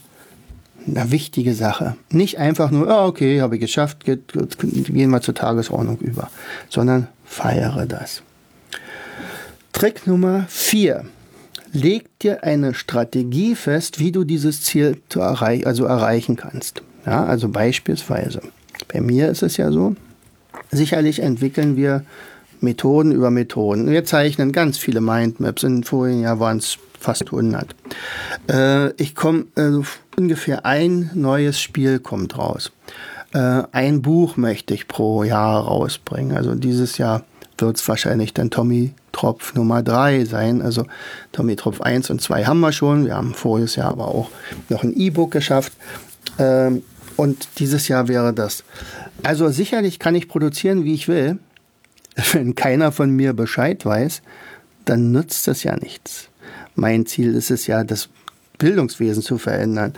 [0.87, 1.97] eine wichtige Sache.
[2.11, 6.31] Nicht einfach nur, oh, okay, habe ich geschafft, geht, gehen wir zur Tagesordnung über,
[6.69, 8.23] sondern feiere das.
[9.73, 11.05] Trick Nummer vier:
[11.73, 16.83] Leg dir eine Strategie fest, wie du dieses Ziel zu erreich also erreichen kannst.
[17.07, 18.41] Ja, also beispielsweise,
[18.93, 19.95] bei mir ist es ja so,
[20.71, 22.05] sicherlich entwickeln wir
[22.61, 23.91] Methoden über Methoden.
[23.91, 25.63] Wir zeichnen ganz viele Mindmaps.
[25.63, 27.75] In vorigen Jahr waren es fast 100.
[28.51, 29.81] Äh, ich komme, äh,
[30.17, 32.73] ungefähr ein neues Spiel kommt raus.
[33.33, 36.37] Äh, ein Buch möchte ich pro Jahr rausbringen.
[36.37, 37.25] Also dieses Jahr
[37.59, 40.63] wird es wahrscheinlich dann Tommy Tropf Nummer 3 sein.
[40.63, 40.87] Also
[41.33, 43.05] Tommy Tropf 1 und 2 haben wir schon.
[43.05, 44.31] Wir haben voriges Jahr aber auch
[44.69, 45.73] noch ein E-Book geschafft.
[46.39, 46.83] Ähm,
[47.17, 48.63] und dieses Jahr wäre das.
[49.25, 51.39] Also sicherlich kann ich produzieren, wie ich will.
[52.33, 54.23] Wenn keiner von mir Bescheid weiß,
[54.85, 56.29] dann nützt das ja nichts.
[56.75, 58.09] Mein Ziel ist es ja, das
[58.59, 59.95] Bildungswesen zu verändern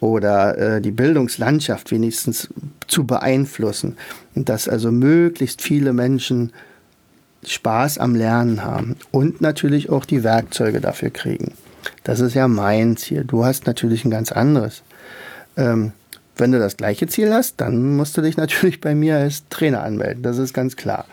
[0.00, 2.48] oder äh, die Bildungslandschaft wenigstens
[2.88, 3.96] zu beeinflussen.
[4.34, 6.52] Dass also möglichst viele Menschen
[7.46, 11.54] Spaß am Lernen haben und natürlich auch die Werkzeuge dafür kriegen.
[12.04, 13.24] Das ist ja mein Ziel.
[13.24, 14.82] Du hast natürlich ein ganz anderes.
[15.56, 15.92] Ähm,
[16.36, 19.82] wenn du das gleiche Ziel hast, dann musst du dich natürlich bei mir als Trainer
[19.82, 20.22] anmelden.
[20.22, 21.06] Das ist ganz klar.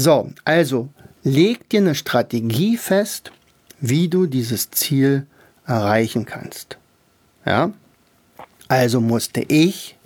[0.00, 0.90] So, also
[1.24, 3.32] leg dir eine Strategie fest,
[3.80, 5.26] wie du dieses Ziel
[5.66, 6.78] erreichen kannst.
[7.44, 7.72] Ja?
[8.68, 9.96] Also musste ich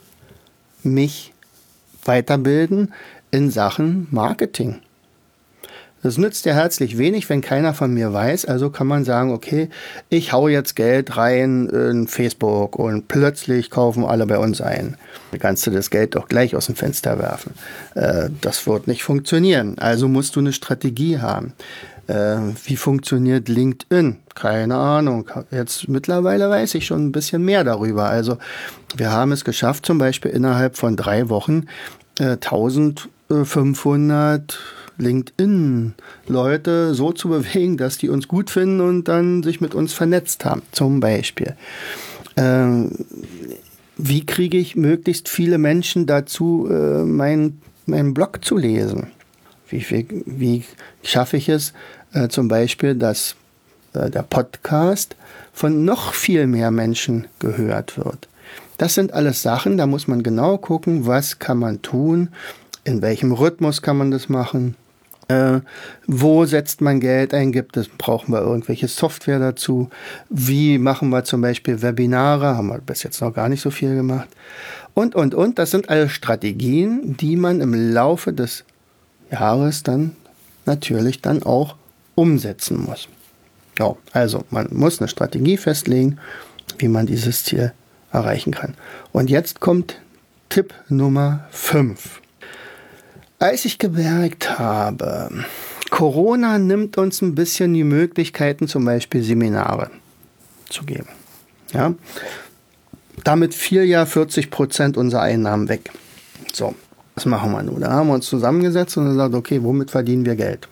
[0.83, 1.35] mich
[2.07, 2.95] weiterbilden
[3.33, 4.81] in Sachen Marketing.
[6.03, 8.47] Das nützt dir herzlich wenig, wenn keiner von mir weiß.
[8.47, 9.71] Also kann man sagen, okay,
[10.09, 14.97] ich hau jetzt Geld rein in Facebook und plötzlich kaufen alle bei uns ein.
[15.31, 17.55] Da kannst du das Geld doch gleich aus dem Fenster werfen.
[17.95, 19.79] Äh, das wird nicht funktionieren.
[19.79, 21.53] Also musst du eine Strategie haben.
[22.09, 24.17] Äh, wie funktioniert LinkedIn?
[24.35, 25.31] Keine Ahnung.
[25.53, 28.09] Jetzt mittlerweile weiß ich schon ein bisschen mehr darüber.
[28.09, 28.39] Also
[28.97, 31.67] wir haben es geschafft, zum Beispiel innerhalb von drei Wochen
[32.19, 34.59] äh, 1500
[34.99, 40.45] LinkedIn-Leute so zu bewegen, dass die uns gut finden und dann sich mit uns vernetzt
[40.45, 41.57] haben, zum Beispiel.
[42.37, 42.93] Ähm,
[43.97, 49.09] wie kriege ich möglichst viele Menschen dazu, äh, meinen mein Blog zu lesen?
[49.69, 50.65] Wie, wie, wie
[51.03, 51.73] schaffe ich es
[52.13, 53.37] äh, zum Beispiel, dass
[53.95, 55.17] äh, der Podcast
[55.53, 58.29] von noch viel mehr Menschen gehört wird?
[58.79, 62.31] Das sind alles Sachen, da muss man genau gucken, was kann man tun,
[62.85, 64.75] in welchem Rhythmus kann man das machen,
[65.33, 65.61] äh,
[66.07, 67.53] wo setzt man Geld ein?
[67.53, 69.91] Gibt es, brauchen wir irgendwelche Software dazu?
[70.29, 72.57] Wie machen wir zum Beispiel Webinare?
[72.57, 74.29] Haben wir bis jetzt noch gar nicht so viel gemacht.
[74.95, 75.59] Und, und, und.
[75.59, 78.65] Das sind alle Strategien, die man im Laufe des
[79.31, 80.17] Jahres dann
[80.67, 81.77] natürlich dann auch
[82.15, 83.09] umsetzen muss.
[83.79, 86.19] Ja, also man muss eine Strategie festlegen,
[86.79, 87.73] wie man dieses Ziel
[88.13, 88.75] erreichen kann.
[89.13, 90.01] Und jetzt kommt
[90.51, 92.22] Tipp Nummer 5.
[93.43, 95.29] Als ich gemerkt habe,
[95.91, 99.91] Corona nimmt uns ein bisschen die Möglichkeiten, zum Beispiel Seminare
[100.69, 101.09] zu geben.
[101.73, 101.93] Ja?
[103.25, 105.91] Damit fiel ja 40 Prozent unserer Einnahmen weg.
[106.53, 106.77] So,
[107.17, 107.81] was machen wir nun?
[107.81, 110.69] Da haben wir uns zusammengesetzt und gesagt, okay, womit verdienen wir Geld?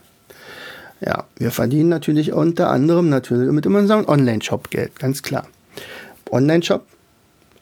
[1.01, 5.49] Ja, wir verdienen natürlich unter anderem natürlich mit unserem Online-Shop Geld, ganz klar.
[6.31, 6.87] Online-Shop,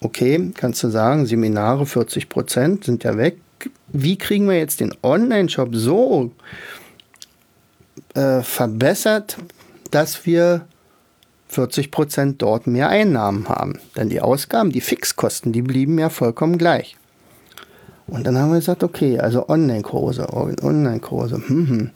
[0.00, 3.38] okay, kannst du sagen, Seminare 40 Prozent sind ja weg,
[3.88, 6.32] wie kriegen wir jetzt den Online-Shop so
[8.14, 9.38] äh, verbessert,
[9.90, 10.66] dass wir
[11.48, 13.78] 40 Prozent dort mehr Einnahmen haben.
[13.96, 16.96] Denn die Ausgaben, die Fixkosten, die blieben ja vollkommen gleich.
[18.06, 21.36] Und dann haben wir gesagt, okay, also Online-Kurse, Online-Kurse.
[21.46, 21.90] Hm, hm.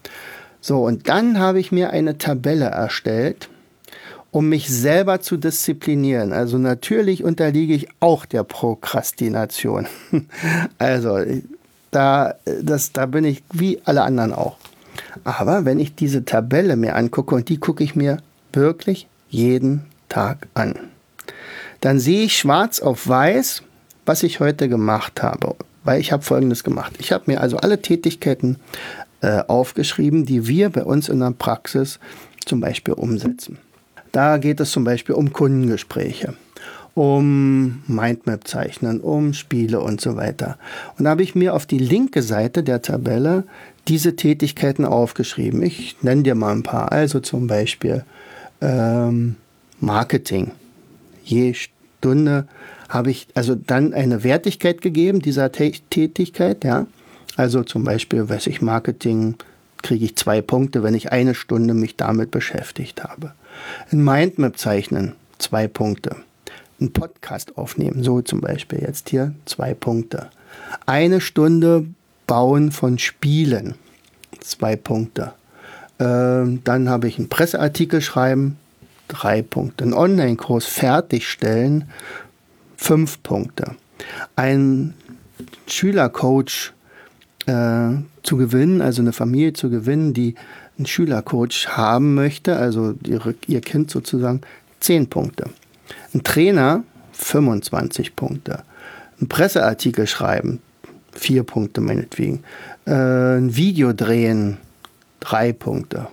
[0.61, 3.49] So, und dann habe ich mir eine Tabelle erstellt,
[4.33, 6.33] um mich selber zu disziplinieren.
[6.33, 9.87] Also natürlich unterliege ich auch der Prokrastination.
[10.79, 11.19] also
[11.91, 14.57] da, das, da bin ich wie alle anderen auch.
[15.23, 18.19] Aber wenn ich diese Tabelle mir angucke, und die gucke ich mir
[18.55, 20.77] wirklich jeden Tag an,
[21.81, 23.63] dann sehe ich schwarz auf weiß,
[24.07, 25.57] was ich heute gemacht habe.
[25.85, 26.95] Weil ich habe Folgendes gemacht.
[26.99, 28.57] Ich habe mir also alle Tätigkeiten
[29.21, 31.99] äh, aufgeschrieben, die wir bei uns in der Praxis
[32.47, 33.59] zum Beispiel umsetzen.
[34.13, 36.35] Da geht es zum Beispiel um Kundengespräche
[36.95, 40.59] um Mindmap zeichnen, um Spiele und so weiter.
[40.99, 43.45] Und da habe ich mir auf die linke Seite der Tabelle
[43.89, 45.63] diese Tätigkeiten aufgeschrieben.
[45.63, 46.93] Ich nenne dir mal ein paar.
[46.93, 48.05] Also zum Beispiel
[48.61, 49.37] ähm,
[49.81, 50.53] Marketing.
[51.25, 52.47] Je Stunde
[52.89, 56.87] habe ich also dann eine Wertigkeit gegeben dieser Tätigkeit, ja.
[57.37, 59.37] Also zum Beispiel, weiß ich, Marketing
[59.81, 63.33] kriege ich zwei Punkte, wenn ich eine Stunde mich damit beschäftigt habe.
[63.91, 66.17] Ein Mindmap zeichnen, zwei Punkte.
[66.81, 70.31] Ein Podcast aufnehmen, so zum Beispiel jetzt hier, zwei Punkte.
[70.87, 71.87] Eine Stunde
[72.27, 73.75] Bauen von Spielen,
[74.41, 75.33] zwei Punkte.
[75.99, 78.57] Ähm, dann habe ich einen Presseartikel schreiben,
[79.09, 79.85] drei Punkte.
[79.85, 81.91] Einen Online-Kurs fertigstellen,
[82.77, 83.77] fünf Punkte.
[84.35, 84.95] Ein
[85.67, 86.73] Schülercoach
[87.47, 87.91] äh,
[88.23, 90.35] zu gewinnen, also eine Familie zu gewinnen, die
[90.83, 94.41] einen Schülercoach haben möchte, also ihre, ihr Kind sozusagen,
[94.81, 95.45] 10 Punkte.
[96.13, 98.65] Ein Trainer, 25 Punkte.
[99.21, 100.61] Ein Presseartikel schreiben,
[101.13, 102.43] 4 Punkte meinetwegen.
[102.85, 104.59] Äh, ein Video drehen,
[105.21, 106.09] 3 Punkte.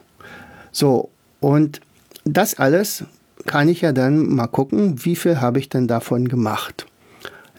[0.71, 1.81] So, und
[2.25, 3.05] das alles
[3.47, 6.85] kann ich ja dann mal gucken, wie viel habe ich denn davon gemacht.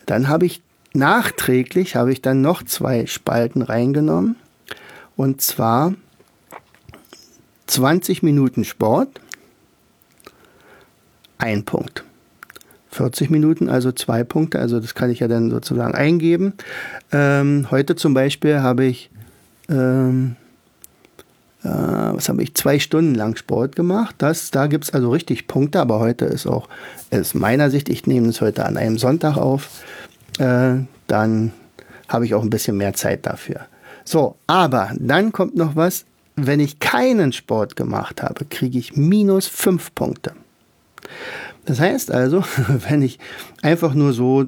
[0.07, 4.37] Dann habe ich nachträglich habe ich dann noch zwei Spalten reingenommen.
[5.17, 5.95] Und zwar
[7.71, 9.21] 20 Minuten Sport,
[11.39, 12.05] ein Punkt.
[12.91, 16.55] 40 Minuten, also zwei Punkte, also das kann ich ja dann sozusagen eingeben.
[17.13, 19.11] Ähm, heute zum Beispiel habe ich,
[19.69, 20.35] ähm,
[21.63, 24.17] äh, was habe ich, zwei Stunden lang Sport gemacht.
[24.19, 26.69] Das, da gibt es also richtig Punkte, aber heute ist auch,
[27.13, 29.85] aus meiner Sicht, ich nehme es heute an einem Sonntag auf,
[30.41, 30.75] äh,
[31.07, 31.53] dann
[32.09, 33.61] habe ich auch ein bisschen mehr Zeit dafür.
[34.05, 36.05] So, aber dann kommt noch was,
[36.47, 40.33] wenn ich keinen Sport gemacht habe, kriege ich minus fünf Punkte.
[41.67, 42.43] Das heißt also,
[42.89, 43.19] wenn ich
[43.63, 44.47] einfach nur so,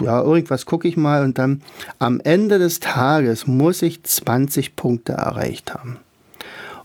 [0.00, 1.62] ja, irgendwas gucke ich mal und dann
[1.98, 5.98] am Ende des Tages muss ich 20 Punkte erreicht haben.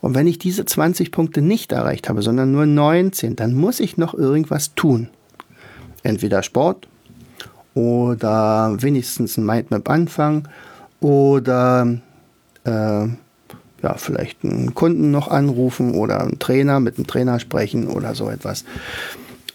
[0.02, 3.98] Und wenn ich diese 20 Punkte nicht erreicht habe, sondern nur 19, dann muss ich
[3.98, 5.08] noch irgendwas tun.
[6.04, 6.90] Entweder Sport
[7.74, 10.50] oder wenigstens ein Mindmap anfangen
[11.00, 11.88] oder
[12.66, 13.08] äh,
[13.84, 18.30] ja, vielleicht einen Kunden noch anrufen oder einen Trainer mit einem Trainer sprechen oder so
[18.30, 18.64] etwas.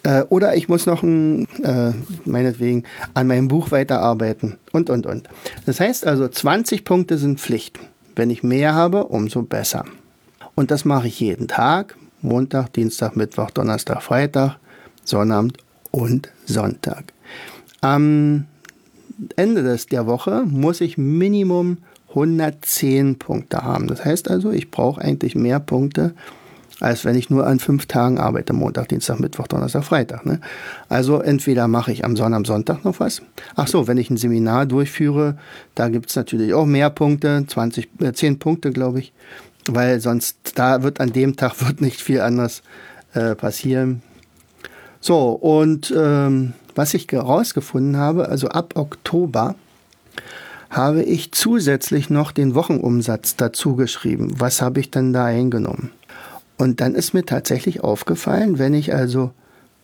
[0.03, 1.93] Äh, oder ich muss noch ein, äh,
[2.25, 5.29] meinetwegen an meinem Buch weiterarbeiten und, und, und.
[5.67, 7.79] Das heißt also, 20 Punkte sind Pflicht.
[8.15, 9.85] Wenn ich mehr habe, umso besser.
[10.55, 11.97] Und das mache ich jeden Tag.
[12.21, 14.57] Montag, Dienstag, Mittwoch, Donnerstag, Freitag,
[15.05, 15.59] Sonnabend
[15.93, 17.13] und Sonntag.
[17.81, 18.47] Am
[19.37, 21.79] Ende des, der Woche muss ich Minimum
[22.11, 23.87] 110 Punkte haben.
[23.87, 26.15] Das heißt also, ich brauche eigentlich mehr Punkte,
[26.81, 28.53] als wenn ich nur an fünf Tagen arbeite.
[28.53, 30.25] Montag, Dienstag, Mittwoch, Donnerstag, Freitag.
[30.25, 30.41] Ne?
[30.89, 33.23] Also entweder mache ich am Sonntag, am Sonntag noch was.
[33.57, 35.37] Ach so, wenn ich ein Seminar durchführe,
[35.75, 39.13] da gibt es natürlich auch mehr Punkte, 20, äh, 10 Punkte, glaube ich.
[39.69, 42.63] Weil sonst, da wird an dem Tag wird nicht viel anderes
[43.13, 44.03] äh, passieren.
[45.01, 49.57] So, und ähm, was ich herausgefunden habe, also ab Oktober
[50.71, 54.35] habe ich zusätzlich noch den Wochenumsatz dazu geschrieben.
[54.39, 55.91] Was habe ich denn da eingenommen?
[56.57, 59.31] Und dann ist mir tatsächlich aufgefallen, wenn ich also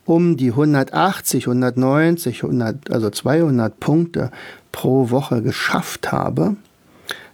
[0.04, 4.30] um die 180, 190, 100, also 200 Punkte
[4.72, 6.56] pro Woche geschafft habe,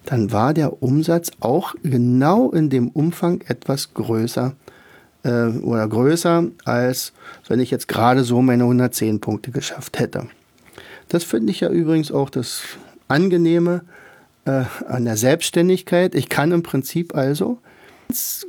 [0.05, 4.55] dann war der Umsatz auch genau in dem Umfang etwas größer
[5.25, 7.13] äh, oder größer, als
[7.49, 10.29] wenn ich jetzt gerade so meine 110 Punkte geschafft hätte.
[11.09, 12.63] Das finde ich ja übrigens auch das
[13.11, 13.83] Angenehme
[14.45, 16.15] äh, an der Selbstständigkeit.
[16.15, 17.59] Ich kann im Prinzip also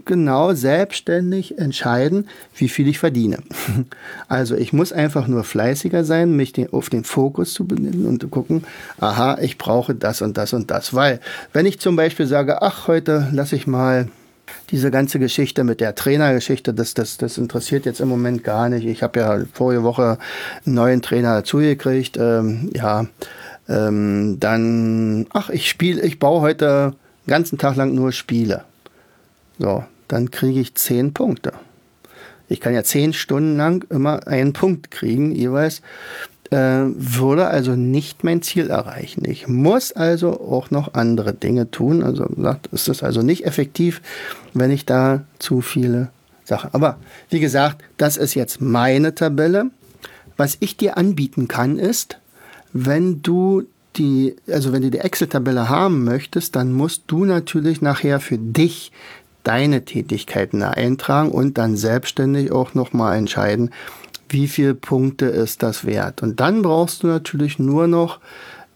[0.06, 3.40] genau selbstständig entscheiden, wie viel ich verdiene.
[4.28, 8.22] Also ich muss einfach nur fleißiger sein, mich den, auf den Fokus zu benennen und
[8.22, 8.64] zu gucken,
[8.98, 10.94] aha, ich brauche das und das und das.
[10.94, 11.20] Weil
[11.52, 14.08] wenn ich zum Beispiel sage, ach, heute lasse ich mal
[14.70, 18.86] diese ganze Geschichte mit der Trainergeschichte, das, das, das interessiert jetzt im Moment gar nicht.
[18.86, 20.18] Ich habe ja vorige Woche
[20.66, 22.16] einen neuen Trainer dazugekriegt.
[22.18, 23.06] Ähm, ja,
[23.72, 26.94] ähm, dann, ach, ich spiele, ich baue heute
[27.26, 28.66] den ganzen Tag lang nur Spiele.
[29.60, 31.54] So, dann kriege ich zehn Punkte.
[32.50, 35.82] Ich kann ja zehn Stunden lang immer einen Punkt kriegen, jeweils
[36.50, 39.24] äh, würde also nicht mein Ziel erreichen.
[39.24, 42.04] Ich muss also auch noch andere Dinge tun.
[42.04, 42.26] Also
[42.74, 44.02] ist das also nicht effektiv,
[44.54, 46.10] wenn ich da zu viele
[46.44, 46.72] Sachen.
[46.74, 46.98] Aber
[47.30, 49.68] wie gesagt, das ist jetzt meine Tabelle.
[50.36, 52.18] Was ich dir anbieten kann, ist,
[52.74, 53.64] wenn du
[53.98, 58.92] die, also wenn du die Excel-Tabelle haben möchtest, dann musst du natürlich nachher für dich
[59.44, 63.72] deine Tätigkeiten eintragen und dann selbstständig auch nochmal entscheiden,
[64.30, 66.24] wie viele Punkte ist das wert.
[66.24, 68.20] Und dann brauchst du natürlich nur noch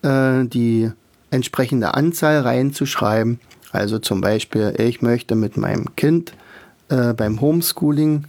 [0.01, 0.91] äh, die
[1.31, 3.39] entsprechende Anzahl reinzuschreiben.
[3.71, 6.33] Also zum Beispiel, ich möchte mit meinem Kind
[6.89, 8.25] äh, beim Homeschooling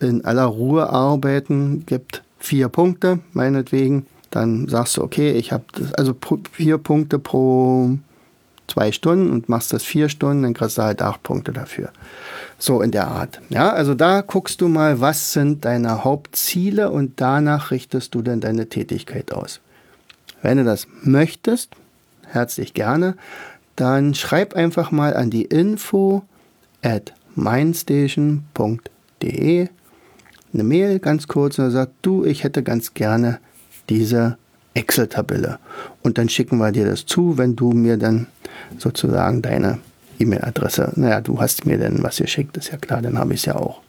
[0.00, 4.06] in aller Ruhe arbeiten, gibt vier Punkte, meinetwegen.
[4.30, 5.64] Dann sagst du, okay, ich habe
[5.96, 6.14] also
[6.52, 7.98] vier Punkte pro
[8.68, 11.90] zwei Stunden und machst das vier Stunden, dann kriegst du halt acht Punkte dafür.
[12.58, 13.40] So in der Art.
[13.48, 18.40] Ja, also da guckst du mal, was sind deine Hauptziele und danach richtest du dann
[18.40, 19.60] deine Tätigkeit aus.
[20.42, 21.70] Wenn du das möchtest,
[22.26, 23.16] herzlich gerne,
[23.74, 26.22] dann schreib einfach mal an die info
[26.82, 29.68] at mindstation.de
[30.50, 33.38] eine Mail ganz kurz und sagt, du, ich hätte ganz gerne
[33.88, 34.36] diese
[34.74, 35.58] Excel-Tabelle.
[36.02, 38.26] Und dann schicken wir dir das zu, wenn du mir dann
[38.78, 39.78] sozusagen deine
[40.18, 43.46] E-Mail-Adresse, naja, du hast mir denn was geschickt, ist ja klar, dann habe ich es
[43.46, 43.80] ja auch.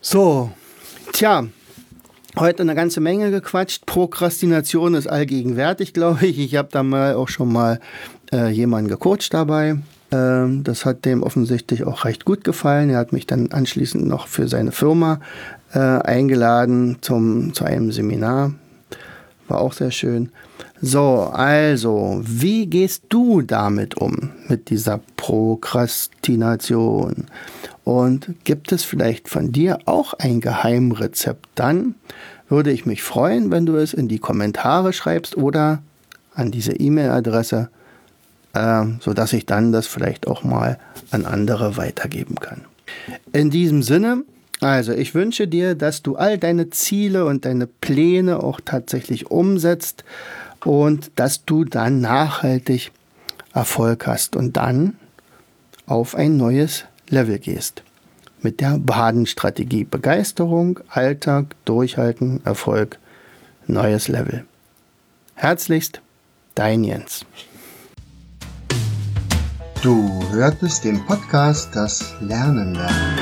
[0.00, 0.50] So,
[1.12, 1.44] tja,
[2.36, 3.86] heute eine ganze Menge gequatscht.
[3.86, 6.38] Prokrastination ist allgegenwärtig, glaube ich.
[6.38, 7.80] Ich habe da mal auch schon mal
[8.32, 9.76] äh, jemanden gecoacht dabei.
[10.10, 12.90] Ähm, das hat dem offensichtlich auch recht gut gefallen.
[12.90, 15.20] Er hat mich dann anschließend noch für seine Firma
[15.72, 18.52] äh, eingeladen zum, zu einem Seminar.
[19.52, 20.30] War auch sehr schön.
[20.80, 27.26] So, also, wie gehst du damit um, mit dieser Prokrastination?
[27.84, 31.50] Und gibt es vielleicht von dir auch ein Geheimrezept?
[31.54, 31.96] Dann
[32.48, 35.82] würde ich mich freuen, wenn du es in die Kommentare schreibst oder
[36.34, 37.68] an diese E-Mail-Adresse,
[38.54, 40.78] äh, sodass ich dann das vielleicht auch mal
[41.10, 42.62] an andere weitergeben kann.
[43.34, 44.24] In diesem Sinne,
[44.62, 50.04] also ich wünsche dir, dass du all deine Ziele und deine Pläne auch tatsächlich umsetzt
[50.64, 52.92] und dass du dann nachhaltig
[53.52, 54.96] Erfolg hast und dann
[55.86, 57.82] auf ein neues Level gehst.
[58.40, 59.84] Mit der Badenstrategie.
[59.84, 62.98] Begeisterung, Alltag, Durchhalten, Erfolg,
[63.66, 64.44] neues Level.
[65.34, 66.00] Herzlichst,
[66.54, 67.24] dein Jens.
[69.82, 73.21] Du hörtest den Podcast Das Lernen lernen.